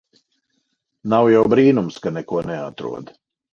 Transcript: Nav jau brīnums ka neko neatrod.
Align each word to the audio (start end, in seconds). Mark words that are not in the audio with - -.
Nav 1.13 1.29
jau 1.33 1.43
brīnums 1.55 2.01
ka 2.07 2.17
neko 2.19 2.43
neatrod. 2.51 3.15